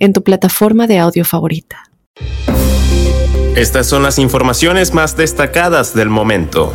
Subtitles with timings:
[0.00, 1.84] en tu plataforma de audio favorita.
[3.54, 6.72] Estas son las informaciones más destacadas del momento.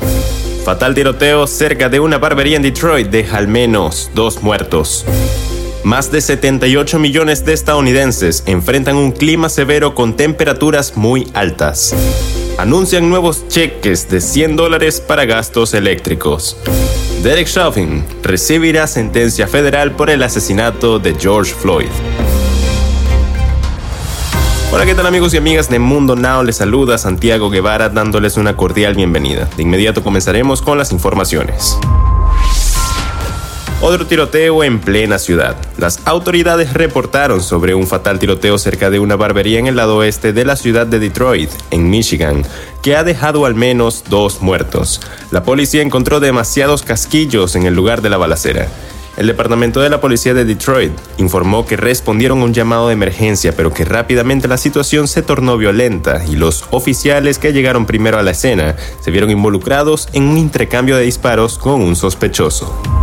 [0.63, 5.05] Fatal tiroteo cerca de una barbería en Detroit deja al menos dos muertos.
[5.83, 11.95] Más de 78 millones de estadounidenses enfrentan un clima severo con temperaturas muy altas.
[12.57, 16.57] Anuncian nuevos cheques de 100 dólares para gastos eléctricos.
[17.21, 21.89] Derek Chauvin recibirá sentencia federal por el asesinato de George Floyd.
[24.75, 26.43] Hola, ¿qué tal amigos y amigas de Mundo Now?
[26.43, 29.47] Les saluda Santiago Guevara dándoles una cordial bienvenida.
[29.55, 31.79] De inmediato comenzaremos con las informaciones.
[33.79, 35.55] Otro tiroteo en plena ciudad.
[35.77, 40.33] Las autoridades reportaron sobre un fatal tiroteo cerca de una barbería en el lado oeste
[40.33, 42.43] de la ciudad de Detroit, en Michigan,
[42.83, 44.99] que ha dejado al menos dos muertos.
[45.31, 48.67] La policía encontró demasiados casquillos en el lugar de la balacera.
[49.17, 53.53] El Departamento de la Policía de Detroit informó que respondieron a un llamado de emergencia,
[53.55, 58.23] pero que rápidamente la situación se tornó violenta y los oficiales que llegaron primero a
[58.23, 62.94] la escena se vieron involucrados en un intercambio de disparos con un sospechoso.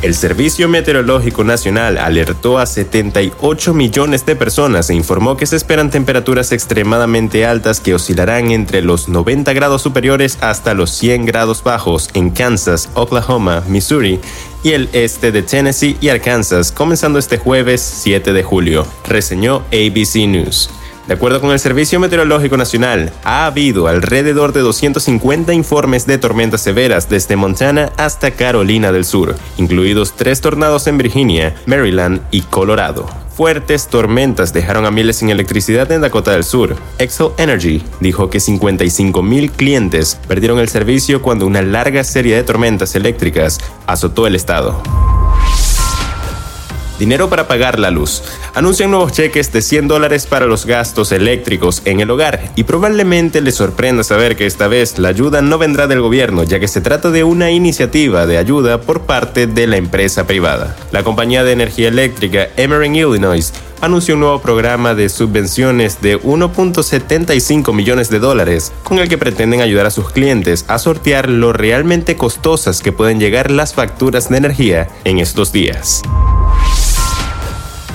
[0.00, 5.90] El Servicio Meteorológico Nacional alertó a 78 millones de personas e informó que se esperan
[5.90, 12.10] temperaturas extremadamente altas que oscilarán entre los 90 grados superiores hasta los 100 grados bajos
[12.14, 14.20] en Kansas, Oklahoma, Missouri
[14.62, 20.28] y el este de Tennessee y Arkansas, comenzando este jueves 7 de julio, reseñó ABC
[20.28, 20.70] News.
[21.08, 26.60] De acuerdo con el Servicio Meteorológico Nacional, ha habido alrededor de 250 informes de tormentas
[26.60, 33.08] severas desde Montana hasta Carolina del Sur, incluidos tres tornados en Virginia, Maryland y Colorado.
[33.34, 36.76] Fuertes tormentas dejaron a miles sin electricidad en Dakota del Sur.
[36.98, 42.94] Excel Energy dijo que 55.000 clientes perdieron el servicio cuando una larga serie de tormentas
[42.94, 44.82] eléctricas azotó el estado.
[46.98, 48.22] Dinero para pagar la luz.
[48.54, 53.40] Anuncian nuevos cheques de 100 dólares para los gastos eléctricos en el hogar y probablemente
[53.40, 56.80] les sorprenda saber que esta vez la ayuda no vendrá del gobierno ya que se
[56.80, 60.76] trata de una iniciativa de ayuda por parte de la empresa privada.
[60.92, 67.72] La compañía de energía eléctrica Emeren Illinois anunció un nuevo programa de subvenciones de 1.75
[67.72, 72.16] millones de dólares, con el que pretenden ayudar a sus clientes a sortear lo realmente
[72.16, 76.02] costosas que pueden llegar las facturas de energía en estos días.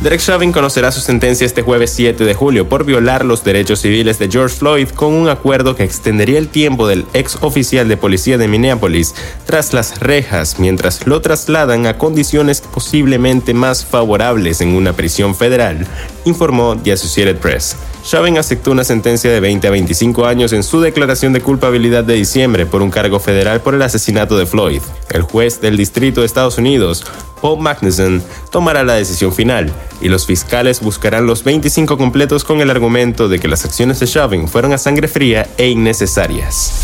[0.04, 4.20] Derek Chauvin conocerá su sentencia este jueves 7 de julio por violar los derechos civiles
[4.20, 8.38] de George Floyd con un acuerdo que extendería el tiempo del ex oficial de policía
[8.38, 9.16] de Minneapolis
[9.46, 15.88] tras las rejas mientras lo trasladan a condiciones posiblemente más favorables en una prisión federal,
[16.26, 17.76] informó The Associated Press.
[18.04, 22.16] Chauvin aceptó una sentencia de 20 a 25 años en su declaración de culpabilidad de
[22.16, 24.82] diciembre por un cargo federal por el asesinato de Floyd.
[25.10, 27.06] El juez del Distrito de Estados Unidos,
[27.42, 32.70] Paul Magnuson, tomará la decisión final y los fiscales buscarán los 25 completos con el
[32.70, 36.84] argumento de que las acciones de Chauvin fueron a sangre fría e innecesarias.